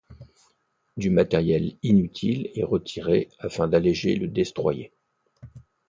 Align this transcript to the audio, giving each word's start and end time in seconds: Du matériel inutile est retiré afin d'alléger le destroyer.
Du 0.97 1.11
matériel 1.11 1.75
inutile 1.83 2.49
est 2.55 2.63
retiré 2.63 3.29
afin 3.37 3.67
d'alléger 3.67 4.15
le 4.15 4.27
destroyer. 4.27 4.91